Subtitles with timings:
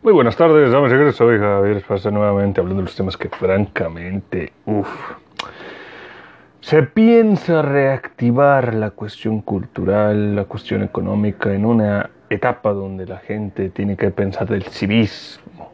[0.00, 1.16] Muy buenas tardes, damas y caballeros.
[1.16, 4.88] Soy Javier Esparza nuevamente hablando de los temas que francamente, uff.
[6.60, 13.70] Se piensa reactivar la cuestión cultural, la cuestión económica en una etapa donde la gente
[13.70, 15.72] tiene que pensar del civismo.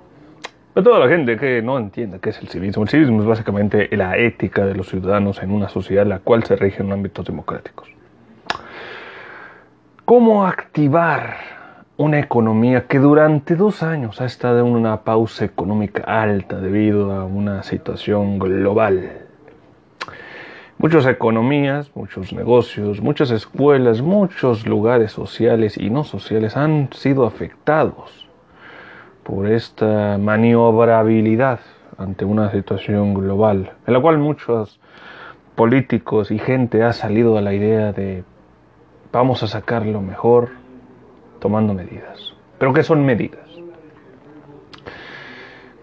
[0.72, 3.95] Para toda la gente que no entienda qué es el civismo, el civismo es básicamente
[3.95, 7.91] la ética de los ciudadanos en una sociedad la cual se rige en ámbitos democráticos.
[10.06, 11.63] ¿Cómo activar
[11.96, 17.25] una economía que durante dos años ha estado en una pausa económica alta debido a
[17.25, 19.12] una situación global?
[20.76, 28.29] Muchas economías, muchos negocios, muchas escuelas, muchos lugares sociales y no sociales han sido afectados
[29.22, 31.61] por esta maniobrabilidad
[31.96, 34.81] ante una situación global, en la cual muchos
[35.55, 38.25] políticos y gente ha salido a la idea de
[39.12, 40.64] vamos a sacar lo mejor
[41.44, 42.33] tomando medidas.
[42.56, 43.47] ¿Pero qué son medidas?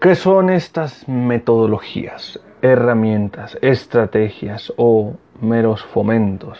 [0.00, 6.58] ¿Qué son estas metodologías, herramientas, estrategias o meros fomentos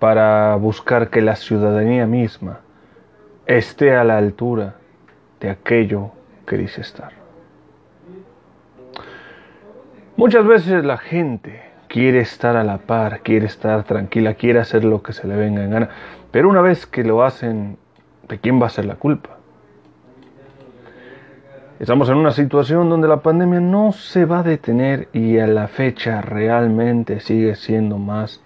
[0.00, 2.62] para buscar que la ciudadanía misma
[3.46, 4.74] esté a la altura
[5.38, 6.10] de aquello
[6.48, 7.12] que dice estar?
[10.16, 15.00] Muchas veces la gente quiere estar a la par, quiere estar tranquila, quiere hacer lo
[15.00, 15.90] que se le venga en gana.
[16.32, 17.78] Pero una vez que lo hacen,
[18.28, 19.38] ¿de quién va a ser la culpa?
[21.80, 25.66] Estamos en una situación donde la pandemia no se va a detener y a la
[25.66, 28.40] fecha realmente sigue siendo más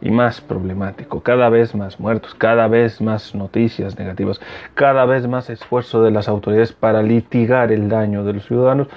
[0.00, 1.22] y más problemático.
[1.22, 4.40] Cada vez más muertos, cada vez más noticias negativas,
[4.74, 8.88] cada vez más esfuerzo de las autoridades para litigar el daño de los ciudadanos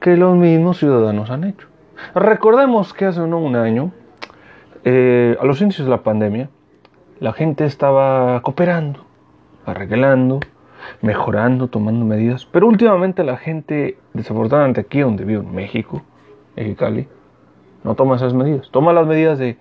[0.00, 1.68] que los mismos ciudadanos han hecho.
[2.14, 3.92] Recordemos que hace un año,
[4.84, 6.48] eh, a los inicios de la pandemia,
[7.20, 9.04] la gente estaba cooperando,
[9.66, 10.40] arreglando,
[11.02, 16.02] mejorando, tomando medidas, pero últimamente la gente, desafortunadamente aquí donde vivo, en México,
[16.56, 17.08] Mexicali,
[17.84, 18.70] no toma esas medidas.
[18.70, 19.56] Toma las medidas de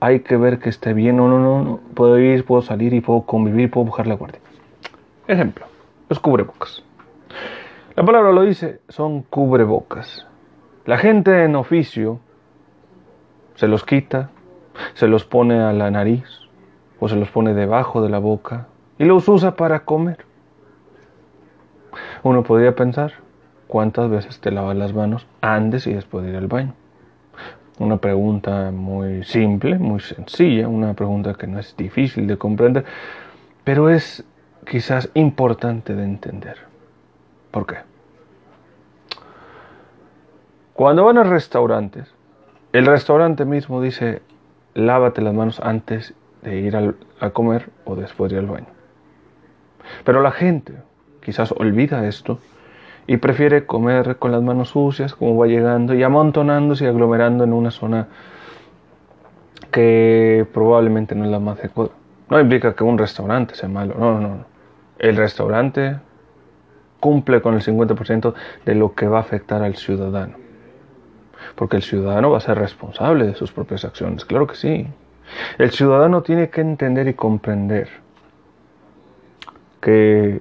[0.00, 3.00] hay que ver que esté bien o no, no, no, puedo ir, puedo salir y
[3.00, 4.40] puedo convivir, puedo bajar la guardia.
[5.26, 5.66] Ejemplo,
[6.08, 6.82] los cubrebocas.
[7.96, 10.26] La palabra lo dice, son cubrebocas.
[10.86, 12.20] La gente en oficio
[13.56, 14.30] se los quita,
[14.94, 16.24] se los pone a la nariz
[16.98, 18.68] o se los pone debajo de la boca
[19.00, 20.18] y los usa para comer.
[22.22, 23.14] Uno podría pensar
[23.66, 26.74] cuántas veces te lavas las manos antes y después de ir al baño.
[27.78, 32.84] Una pregunta muy simple, muy sencilla, una pregunta que no es difícil de comprender,
[33.64, 34.22] pero es
[34.70, 36.58] quizás importante de entender.
[37.50, 37.76] ¿Por qué?
[40.74, 42.12] Cuando van a restaurantes,
[42.74, 44.20] el restaurante mismo dice,
[44.74, 46.12] lávate las manos antes
[46.42, 48.79] de ir a comer o después de ir al baño.
[50.04, 50.74] Pero la gente
[51.22, 52.38] quizás olvida esto
[53.06, 57.52] y prefiere comer con las manos sucias, como va llegando, y amontonándose y aglomerando en
[57.52, 58.08] una zona
[59.70, 61.90] que probablemente no es la más adecuada.
[62.28, 64.44] No implica que un restaurante sea malo, no, no, no.
[64.98, 65.98] El restaurante
[67.00, 68.34] cumple con el 50%
[68.64, 70.36] de lo que va a afectar al ciudadano.
[71.56, 74.86] Porque el ciudadano va a ser responsable de sus propias acciones, claro que sí.
[75.58, 77.88] El ciudadano tiene que entender y comprender
[79.80, 80.40] que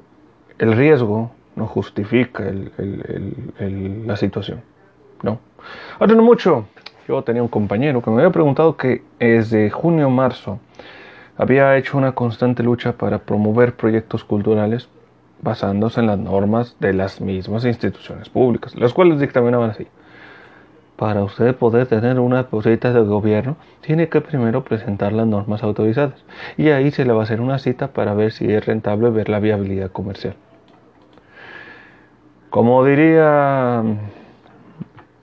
[0.58, 2.46] el riesgo no justifica
[2.78, 4.62] la situación.
[5.24, 5.40] No.
[6.00, 6.66] Hace no mucho,
[7.08, 10.60] yo tenía un compañero que me había preguntado que desde junio a marzo
[11.38, 14.90] había hecho una constante lucha para promover proyectos culturales
[15.42, 19.88] basándose en las normas de las mismas instituciones públicas, las cuales dictaminaban así
[21.00, 26.26] para usted poder tener una cosita de gobierno, tiene que primero presentar las normas autorizadas.
[26.58, 29.30] Y ahí se le va a hacer una cita para ver si es rentable ver
[29.30, 30.36] la viabilidad comercial.
[32.50, 33.82] Como diría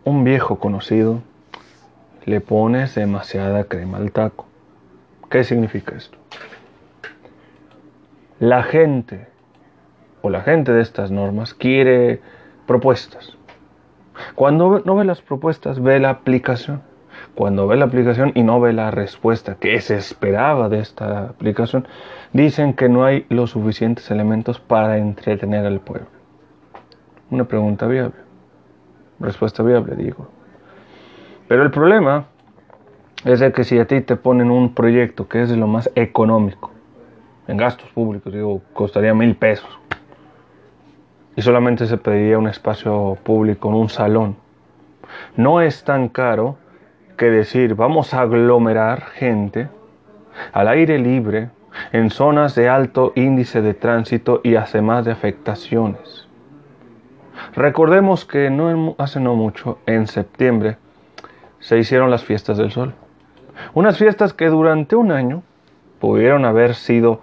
[0.04, 1.20] un viejo conocido,
[2.24, 4.46] le pones demasiada crema al taco.
[5.28, 6.16] ¿Qué significa esto?
[8.40, 9.26] La gente
[10.22, 12.22] o la gente de estas normas quiere
[12.66, 13.35] propuestas
[14.36, 16.82] cuando no ve las propuestas, ve la aplicación.
[17.34, 21.88] Cuando ve la aplicación y no ve la respuesta que se esperaba de esta aplicación,
[22.34, 26.08] dicen que no hay los suficientes elementos para entretener al pueblo.
[27.30, 28.16] Una pregunta viable.
[29.18, 30.28] Respuesta viable, digo.
[31.48, 32.26] Pero el problema
[33.24, 35.90] es de que si a ti te ponen un proyecto que es de lo más
[35.94, 36.72] económico,
[37.48, 39.78] en gastos públicos, digo, costaría mil pesos,
[41.36, 44.36] y solamente se pediría un espacio público en un salón.
[45.36, 46.56] No es tan caro
[47.16, 49.68] que decir vamos a aglomerar gente
[50.52, 51.50] al aire libre
[51.92, 56.26] en zonas de alto índice de tránsito y además de afectaciones.
[57.54, 58.46] Recordemos que
[58.98, 60.78] hace no mucho, en septiembre,
[61.58, 62.94] se hicieron las fiestas del sol.
[63.74, 65.42] Unas fiestas que durante un año
[66.00, 67.20] pudieron haber sido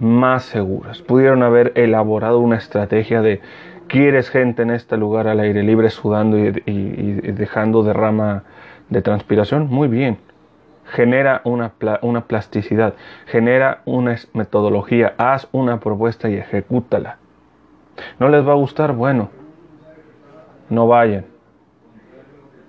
[0.00, 3.40] más seguras, pudieron haber elaborado una estrategia de
[3.86, 6.52] quieres gente en este lugar al aire libre sudando y,
[7.32, 8.44] dejando derrama
[8.88, 10.18] de transpiración, muy bien.
[10.86, 12.94] Genera una, una plasticidad,
[13.26, 17.18] genera una metodología, haz una propuesta y ejecútala.
[18.18, 18.92] ¿No les va a gustar?
[18.94, 19.30] Bueno,
[20.68, 21.26] no vayan.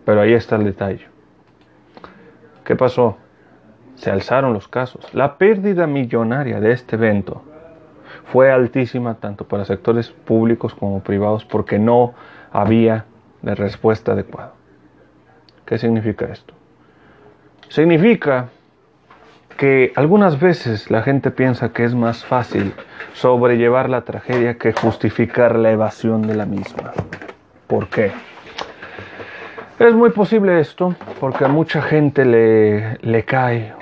[0.06, 1.08] Pero ahí está el detalle.
[2.64, 3.18] ¿Qué pasó?
[4.02, 5.14] Se alzaron los casos.
[5.14, 7.44] La pérdida millonaria de este evento
[8.32, 12.16] fue altísima tanto para sectores públicos como privados porque no
[12.52, 13.06] había
[13.44, 14.54] la respuesta adecuada.
[15.66, 16.56] ¿Qué significa esto?
[17.70, 18.50] Significa
[19.56, 22.74] que algunas veces la gente piensa que es más fácil
[23.14, 26.92] sobrellevar la tragedia que justificar la evasión de la misma.
[27.68, 28.12] ¿Por qué?
[29.78, 33.76] Es muy posible esto porque a mucha gente le, le cae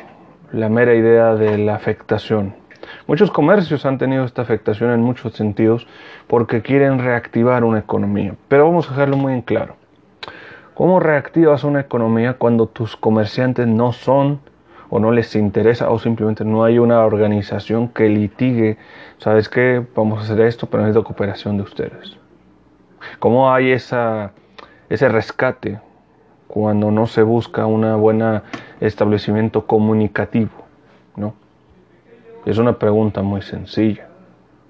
[0.51, 2.55] la mera idea de la afectación.
[3.07, 5.87] Muchos comercios han tenido esta afectación en muchos sentidos
[6.27, 8.35] porque quieren reactivar una economía.
[8.47, 9.75] Pero vamos a dejarlo muy en claro.
[10.73, 14.39] ¿Cómo reactivas una economía cuando tus comerciantes no son
[14.89, 18.77] o no les interesa o simplemente no hay una organización que litigue,
[19.17, 22.17] sabes qué, vamos a hacer esto, pero necesito cooperación de ustedes?
[23.19, 24.29] ¿Cómo hay ese
[24.89, 25.79] rescate
[26.49, 28.41] cuando no se busca un buen
[28.81, 30.49] establecimiento comunicativo?
[31.15, 31.35] ¿no?
[32.45, 34.07] Es una pregunta muy sencilla.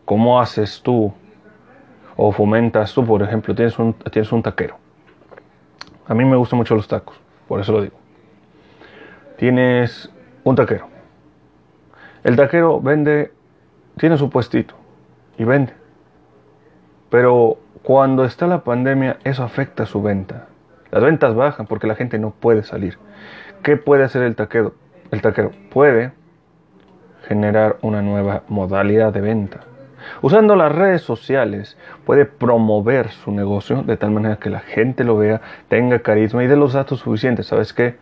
[0.03, 1.13] ¿Cómo haces tú
[2.17, 4.75] o fomentas tú, por ejemplo, tienes un, tienes un taquero?
[6.05, 7.15] A mí me gustan mucho los tacos,
[7.47, 7.95] por eso lo digo.
[9.37, 10.11] Tienes
[10.43, 10.87] un taquero.
[12.25, 13.31] El taquero vende,
[13.97, 14.75] tiene su puestito
[15.37, 15.73] y vende.
[17.09, 20.48] Pero cuando está la pandemia, eso afecta su venta.
[20.91, 22.97] Las ventas bajan porque la gente no puede salir.
[23.63, 24.73] ¿Qué puede hacer el taquero?
[25.11, 26.11] El taquero puede
[27.27, 29.61] generar una nueva modalidad de venta.
[30.21, 35.17] Usando las redes sociales puede promover su negocio de tal manera que la gente lo
[35.17, 37.47] vea, tenga carisma y dé los datos suficientes.
[37.47, 37.97] ¿Sabes qué?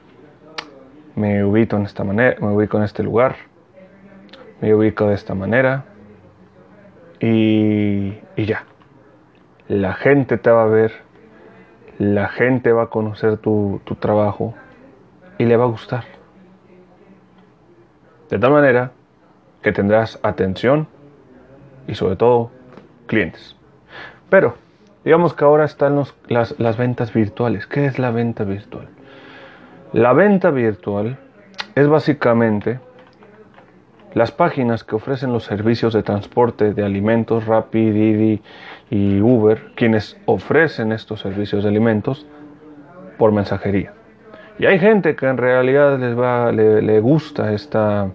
[1.15, 3.35] Me ubico en esta manera, me ubico en este lugar,
[4.61, 5.85] me ubico de esta manera
[7.19, 8.63] y, y ya.
[9.67, 10.93] La gente te va a ver,
[11.99, 14.53] la gente va a conocer tu, tu trabajo
[15.37, 16.03] y le va a gustar.
[18.29, 18.91] De tal manera
[19.61, 20.87] que tendrás atención
[21.87, 22.51] y sobre todo
[23.07, 23.55] clientes.
[24.29, 24.55] Pero
[25.03, 27.65] digamos que ahora están las, las ventas virtuales.
[27.67, 28.89] ¿Qué es la venta virtual?
[29.93, 31.17] La venta virtual
[31.75, 32.79] es básicamente
[34.17, 38.41] las páginas que ofrecen los servicios de transporte de alimentos, Rappi, Didi
[38.89, 42.25] y Uber, quienes ofrecen estos servicios de alimentos
[43.17, 43.93] por mensajería.
[44.59, 48.09] Y hay gente que en realidad les va, le, le gusta esta,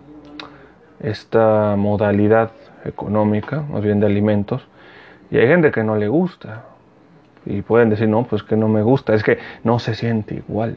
[1.01, 2.51] esta modalidad
[2.85, 4.67] económica, más bien de alimentos,
[5.31, 6.65] y hay gente que no le gusta.
[7.47, 10.77] Y pueden decir, no, pues que no me gusta, es que no se siente igual.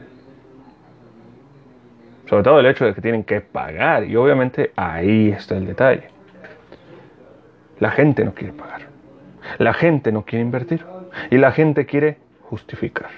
[2.26, 6.08] Sobre todo el hecho de que tienen que pagar, y obviamente ahí está el detalle.
[7.78, 8.82] La gente no quiere pagar.
[9.58, 10.84] La gente no quiere invertir.
[11.30, 13.10] Y la gente quiere justificar.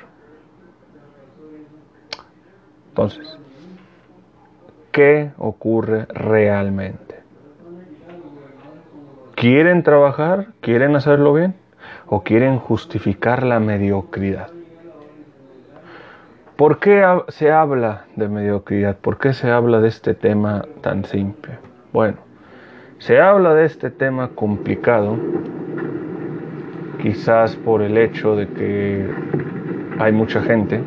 [2.88, 3.38] Entonces,
[4.92, 7.16] qué ocurre realmente.
[9.36, 10.48] ¿Quieren trabajar?
[10.60, 11.54] ¿Quieren hacerlo bien?
[12.06, 14.50] ¿O quieren justificar la mediocridad?
[16.58, 18.96] ¿Por qué se habla de mediocridad?
[18.96, 21.52] ¿Por qué se habla de este tema tan simple?
[21.92, 22.16] Bueno,
[22.98, 25.16] se habla de este tema complicado,
[27.00, 29.08] quizás por el hecho de que
[30.00, 30.82] hay mucha gente.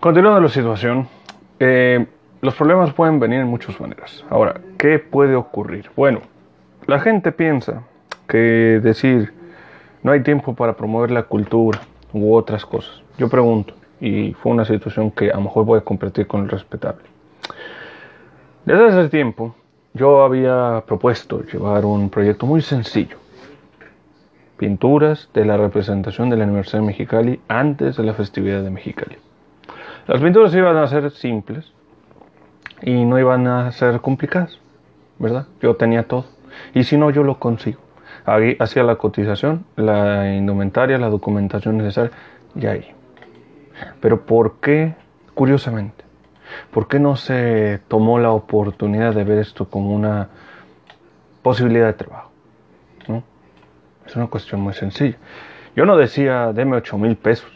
[0.00, 1.06] Continuando la situación,
[1.60, 2.04] eh,
[2.40, 4.24] los problemas pueden venir en muchas maneras.
[4.28, 5.88] Ahora, ¿qué puede ocurrir?
[5.94, 6.20] Bueno,
[6.88, 7.84] la gente piensa
[8.26, 9.32] que decir
[10.02, 11.78] no hay tiempo para promover la cultura
[12.12, 13.04] u otras cosas.
[13.18, 16.48] Yo pregunto, y fue una situación que a lo mejor voy a compartir con el
[16.48, 17.04] respetable.
[18.64, 19.54] Desde ese tiempo
[19.94, 23.16] yo había propuesto llevar un proyecto muy sencillo.
[24.56, 29.16] Pinturas de la representación de la Universidad de Mexicali antes de la festividad de Mexicali.
[30.06, 31.72] Las pinturas iban a ser simples,
[32.82, 34.58] y no iban a ser complicadas,
[35.18, 35.46] ¿verdad?
[35.60, 36.26] Yo tenía todo.
[36.74, 37.80] Y si no, yo lo consigo.
[38.24, 42.10] Ahí hacía la cotización, la indumentaria, la documentación necesaria
[42.54, 42.95] y ahí.
[44.00, 44.94] Pero ¿por qué?
[45.34, 46.06] Curiosamente,
[46.70, 50.28] ¿Por qué no se tomó la oportunidad de ver esto como una
[51.42, 52.30] posibilidad de trabajo?
[53.08, 53.22] ¿no?
[54.06, 55.16] Es una cuestión muy sencilla.
[55.74, 57.50] Yo no decía, deme 8 mil pesos.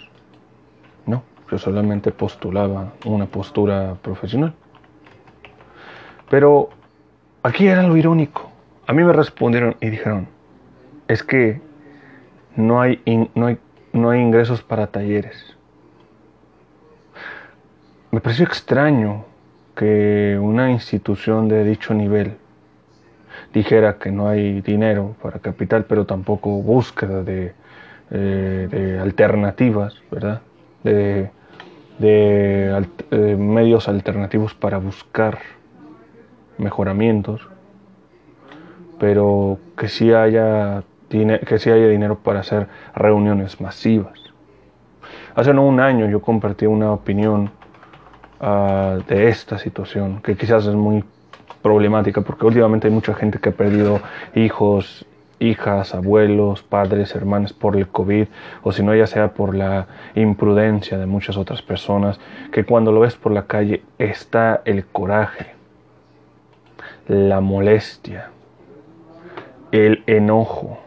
[1.06, 4.54] No, yo solamente postulaba una postura profesional.
[6.28, 6.70] Pero
[7.42, 8.50] aquí era lo irónico.
[8.86, 10.28] A mí me respondieron y dijeron,
[11.08, 11.60] es que
[12.56, 13.02] no hay,
[13.34, 13.58] no hay,
[13.92, 15.56] no hay ingresos para talleres.
[18.12, 19.24] Me pareció extraño
[19.76, 22.38] que una institución de dicho nivel
[23.54, 27.52] dijera que no hay dinero para capital, pero tampoco búsqueda de,
[28.10, 30.40] eh, alternativas, ¿verdad?
[30.82, 31.30] De,
[33.38, 35.38] medios alternativos para buscar
[36.56, 37.46] mejoramientos,
[38.98, 44.18] pero que sí haya, que sí haya dinero para hacer reuniones masivas.
[45.34, 47.50] Hace no un año yo compartí una opinión
[48.42, 51.04] Ah, de esta situación, que quizás es muy
[51.60, 54.00] problemática, porque últimamente hay mucha gente que ha perdido
[54.34, 55.04] hijos,
[55.38, 58.28] hijas, abuelos, padres, hermanos por el COVID,
[58.62, 62.18] o si no, ya sea por la imprudencia de muchas otras personas,
[62.50, 65.48] que cuando lo ves por la calle está el coraje,
[67.08, 68.30] la molestia,
[69.70, 70.78] el enojo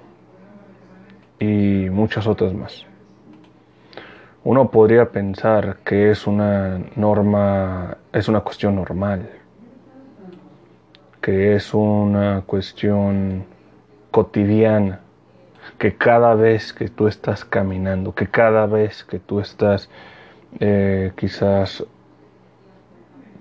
[1.39, 2.87] y muchas otras más
[4.43, 9.29] uno podría pensar que es una norma, es una cuestión normal,
[11.21, 13.45] que es una cuestión
[14.11, 14.99] cotidiana,
[15.77, 19.89] que cada vez que tú estás caminando, que cada vez que tú estás
[20.59, 21.85] eh, quizás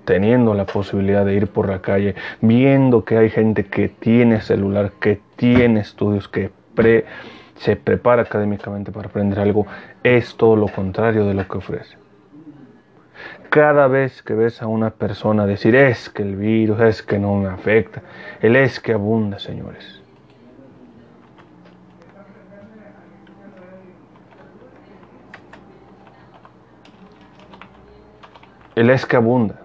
[0.05, 4.93] teniendo la posibilidad de ir por la calle, viendo que hay gente que tiene celular,
[5.01, 7.05] que tiene estudios, que pre
[7.57, 9.67] se prepara académicamente para aprender algo,
[10.03, 11.97] es todo lo contrario de lo que ofrece.
[13.51, 17.37] Cada vez que ves a una persona decir es que el virus, es que no
[17.37, 18.03] me afecta,
[18.41, 20.03] el es que abunda, señores.
[28.75, 29.61] El es que abunda.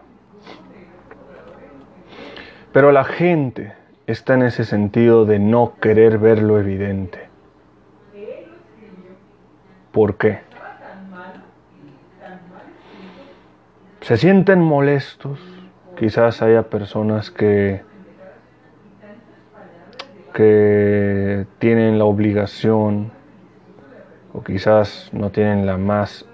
[2.74, 3.74] Pero la gente
[4.06, 7.26] está en ese sentido de no querer ver lo evidente.
[9.91, 10.39] ¿Por qué?
[14.01, 15.39] Se sienten molestos.
[15.98, 17.82] Quizás haya personas que,
[20.34, 23.12] que tienen la obligación
[24.34, 26.25] o quizás no tienen la más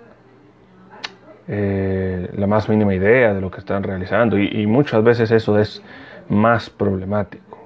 [1.48, 5.58] eh, la más mínima idea de lo que están realizando y, y muchas veces eso
[5.60, 5.82] es
[6.30, 7.58] más problemático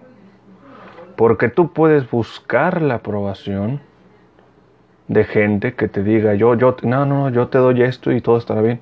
[1.15, 3.81] porque tú puedes buscar la aprobación
[5.07, 8.37] de gente que te diga, yo, yo, no, no, yo te doy esto y todo
[8.37, 8.79] estará bien.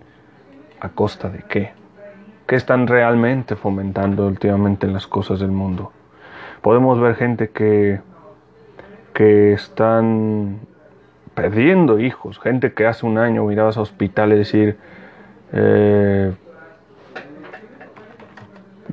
[0.79, 1.71] ¿A costa de qué?
[2.47, 5.91] ¿Qué están realmente fomentando últimamente en las cosas del mundo?
[6.61, 8.01] Podemos ver gente que,
[9.13, 10.59] que están
[11.33, 14.77] perdiendo hijos, gente que hace un año mirabas a hospitales decir,
[15.53, 16.33] eh,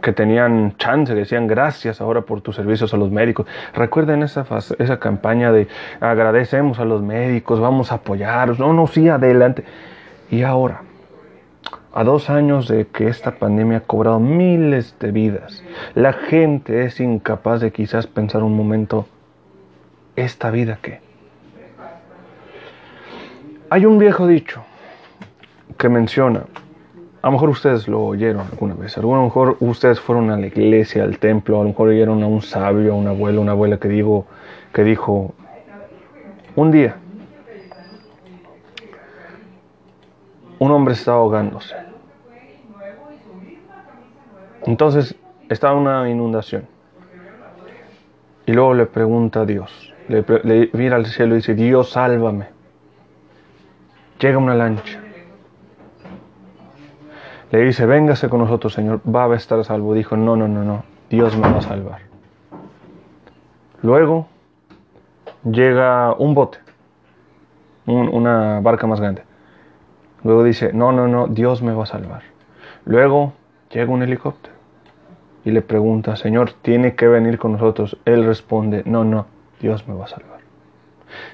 [0.03, 3.47] que tenían chance, decían gracias ahora por tus servicios a los médicos.
[3.73, 4.45] Recuerden esa,
[4.79, 5.69] esa campaña de
[6.01, 9.65] agradecemos a los médicos, vamos a apoyarlos, no, no, sí, adelante.
[10.31, 10.83] Y ahora,
[11.95, 15.63] a dos años de que esta pandemia ha cobrado miles de vidas,
[15.95, 19.07] la gente es incapaz de quizás pensar un momento,
[20.17, 21.01] ¿esta vida qué?
[23.71, 24.65] Hay un viejo dicho
[25.79, 26.43] que menciona,
[27.23, 30.49] a lo mejor ustedes lo oyeron alguna vez, a lo mejor ustedes fueron a la
[30.49, 33.79] iglesia, al templo, a lo mejor oyeron a un sabio, a un abuelo, una abuela
[33.79, 33.89] que,
[34.75, 35.33] que dijo,
[36.57, 36.97] un día,
[40.59, 41.77] un hombre estaba ahogándose.
[44.67, 45.15] Entonces
[45.49, 46.67] estaba una inundación.
[48.47, 52.49] Y luego le pregunta a Dios, le mira al cielo y dice, Dios sálvame.
[54.19, 55.03] Llega una lancha
[57.53, 59.93] le dice, véngase con nosotros, Señor, va a estar salvo.
[59.93, 62.01] Dijo, no, no, no, no, Dios me va a salvar.
[63.83, 64.27] Luego
[65.45, 66.59] llega un bote,
[67.85, 69.25] una barca más grande.
[70.25, 72.23] Luego dice, no, no, no, Dios me va a salvar.
[72.87, 73.35] Luego
[73.71, 74.55] llega un helicóptero
[75.45, 77.99] y le pregunta, Señor, ¿tiene que venir con nosotros?
[78.07, 79.27] Él responde, no, no,
[79.61, 80.41] Dios me va a salvar.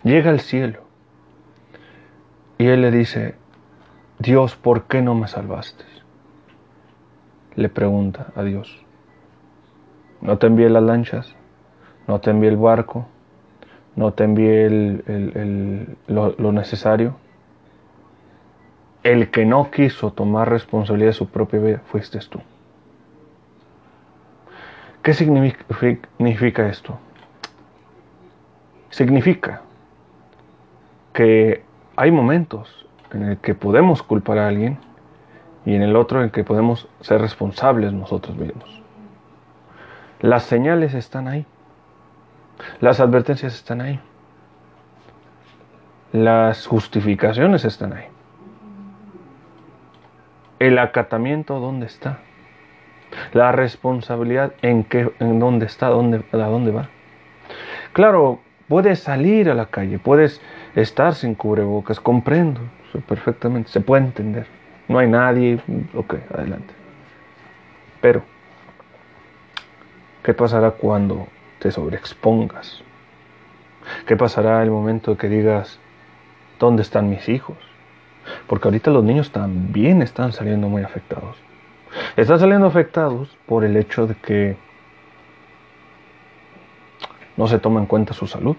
[0.03, 0.81] Llega al cielo
[2.59, 3.37] y él le dice,
[4.19, 5.85] Dios, ¿por qué no me salvaste?
[7.59, 8.79] Le pregunta a Dios.
[10.21, 11.35] No te envié las lanchas,
[12.07, 13.07] no te envié el barco,
[13.97, 14.71] no te envié
[16.07, 17.17] lo, lo necesario.
[19.03, 22.41] el que no quiso tomar responsabilidad de su propia vida fuiste tú.
[25.03, 26.99] ¿Qué significa esto?
[28.91, 29.63] Significa
[31.13, 31.63] que
[31.97, 34.79] hay momentos en el que podemos culpar a alguien
[35.69, 38.81] y en el otro en que podemos ser responsables nosotros mismos.
[40.21, 41.45] Las señales están ahí.
[42.81, 44.01] Las advertencias están ahí.
[46.11, 48.07] Las justificaciones están ahí.
[50.59, 52.21] El acatamiento, ¿dónde está?
[53.35, 55.89] La responsabilidad, ¿en, qué, en dónde está?
[55.89, 56.89] ¿Dónde, ¿A dónde va?
[57.93, 60.41] Claro, puedes salir a la calle, puedes
[60.75, 62.63] estar sin cubrebocas, comprendo
[63.07, 64.58] perfectamente, se puede entender.
[64.89, 65.61] No hay nadie,
[65.95, 66.75] ok, adelante.
[68.01, 68.23] Pero,
[70.23, 71.29] ¿qué pasará cuando
[71.59, 72.83] te sobreexpongas?
[74.07, 75.79] ¿Qué pasará el momento que digas,
[76.59, 77.57] ¿dónde están mis hijos?
[78.47, 81.37] Porque ahorita los niños también están saliendo muy afectados.
[82.17, 84.57] Están saliendo afectados por el hecho de que
[87.37, 88.57] no se toma en cuenta su salud.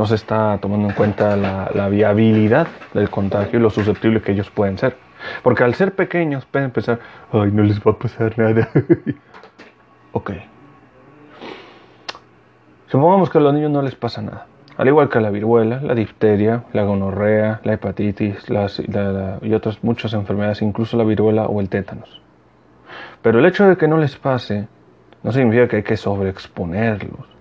[0.00, 4.50] No se está tomando en cuenta la, viabilidad del contagio y lo susceptible que ellos
[4.50, 4.96] pueden ser.
[5.42, 8.70] Porque al ser pequeños pueden pensar, ay, no les va a pasar nada.
[10.12, 10.30] ok.
[12.86, 14.46] Supongamos que a los niños no les pasa nada.
[14.78, 18.46] Al igual que la viruela, la difteria, la gonorrea, la hepatitis
[19.42, 22.22] y otras muchas enfermedades, incluso la viruela o el tétanos.
[23.20, 24.66] Pero el hecho de que no les pase
[25.22, 27.39] no significa que hay que sobreexponerlos.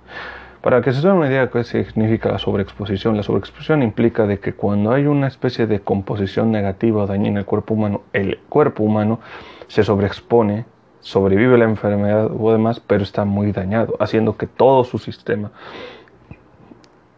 [0.62, 4.40] Para que se den una idea de qué significa la sobreexposición, la sobreexposición implica de
[4.40, 8.40] que cuando hay una especie de composición negativa o dañina en el cuerpo humano, el
[8.50, 9.22] cuerpo humano
[9.68, 10.66] se sobreexpone,
[11.00, 15.52] sobrevive la enfermedad o demás, pero está muy dañado, haciendo que todo su sistema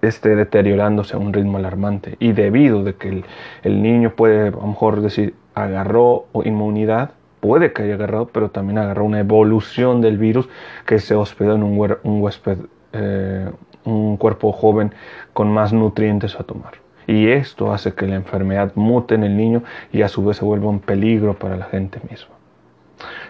[0.03, 2.17] esté deteriorándose a un ritmo alarmante.
[2.19, 3.23] Y debido de que
[3.63, 8.77] el, niño puede, a lo mejor decir, agarró inmunidad, puede que haya agarrado, pero también
[8.77, 10.47] agarró una evolución del virus
[10.85, 12.59] que se hospedó en un huésped,
[12.93, 13.49] eh,
[13.85, 14.93] un cuerpo joven
[15.33, 16.73] con más nutrientes a tomar.
[17.07, 20.45] Y esto hace que la enfermedad mute en el niño y a su vez se
[20.45, 22.35] vuelva un peligro para la gente misma.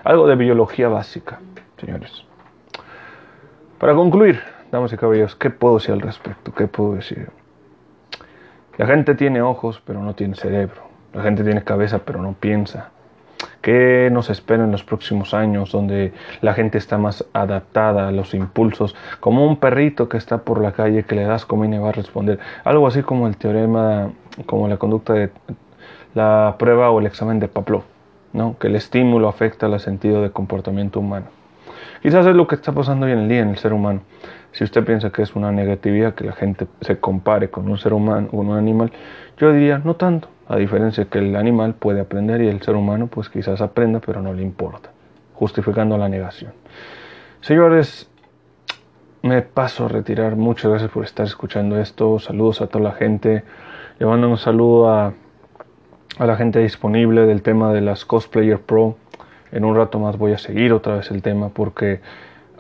[0.04, 1.40] Algo de biología básica,
[1.78, 2.26] señores.
[3.80, 4.40] Para concluir,
[4.72, 6.54] damas y caballeros, ¿qué puedo decir al respecto?
[6.54, 7.30] ¿Qué puedo decir?
[8.78, 10.84] La gente tiene ojos, pero no tiene cerebro.
[11.14, 12.92] La gente tiene cabeza, pero no piensa.
[13.62, 18.34] ¿Qué nos espera en los próximos años donde la gente está más adaptada a los
[18.34, 18.96] impulsos?
[19.20, 21.92] Como un perrito que está por la calle que le das comida y va a
[21.92, 22.40] responder.
[22.64, 24.12] Algo así como el teorema,
[24.48, 25.30] como la conducta de
[26.16, 27.84] la prueba o el examen de Pavlov,
[28.34, 28.58] ¿no?
[28.58, 31.28] que el estímulo afecta al sentido de comportamiento humano.
[32.02, 34.02] Quizás es lo que está pasando hoy en día en el ser humano.
[34.54, 37.94] Si usted piensa que es una negatividad que la gente se compare con un ser
[37.94, 38.92] humano, con un animal,
[39.38, 43.08] yo diría no tanto a diferencia que el animal puede aprender y el ser humano
[43.08, 44.92] pues quizás aprenda pero no le importa,
[45.34, 46.54] justificando la negación.
[47.42, 48.10] Señores,
[49.24, 53.44] me paso a retirar, muchas gracias por estar escuchando esto, saludos a toda la gente,
[54.00, 55.14] le mando un saludo a,
[56.18, 58.98] a la gente disponible del tema de las Cosplayer Pro,
[59.52, 62.02] en un rato más voy a seguir otra vez el tema porque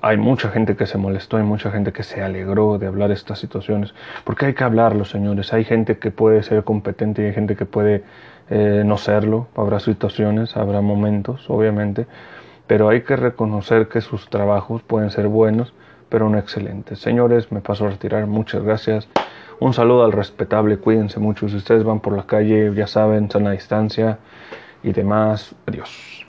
[0.01, 3.13] hay mucha gente que se molestó, hay mucha gente que se alegró de hablar de
[3.13, 5.53] estas situaciones, porque hay que hablarlo, señores.
[5.53, 8.03] Hay gente que puede ser competente y hay gente que puede
[8.49, 9.47] eh, no serlo.
[9.55, 12.07] Habrá situaciones, habrá momentos, obviamente,
[12.65, 15.73] pero hay que reconocer que sus trabajos pueden ser buenos,
[16.09, 16.99] pero no excelentes.
[16.99, 18.25] Señores, me paso a retirar.
[18.25, 19.07] Muchas gracias.
[19.59, 20.77] Un saludo al respetable.
[20.77, 21.47] Cuídense mucho.
[21.47, 24.17] Si ustedes van por la calle, ya saben, sana distancia
[24.81, 25.53] y demás.
[25.67, 26.25] Adiós.